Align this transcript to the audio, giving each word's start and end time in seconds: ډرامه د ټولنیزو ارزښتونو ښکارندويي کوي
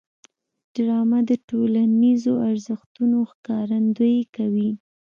ډرامه 0.73 1.19
د 1.29 1.31
ټولنیزو 1.49 2.33
ارزښتونو 2.49 3.17
ښکارندويي 3.31 4.23
کوي 4.35 4.69